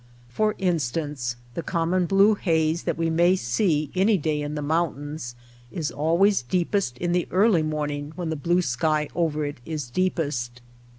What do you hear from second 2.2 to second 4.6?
haze that we may see any day in